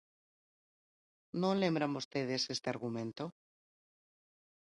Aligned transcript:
¿Non 1.41 1.53
lembran 1.63 1.95
vostedes 1.97 2.41
este 2.55 2.67
argumento? 2.73 3.23